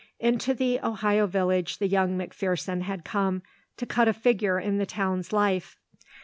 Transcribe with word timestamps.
Into 0.19 0.55
the 0.55 0.79
Ohio 0.83 1.27
village 1.27 1.77
the 1.77 1.87
young 1.87 2.17
McPherson 2.17 2.81
had 2.81 3.05
come, 3.05 3.43
to 3.77 3.85
cut 3.85 4.07
a 4.07 4.13
figure 4.13 4.59
in 4.59 4.79
the 4.79 4.87
town's 4.87 5.31
life. 5.31 5.77